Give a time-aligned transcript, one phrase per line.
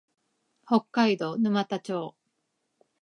[0.65, 2.15] 北海道沼田町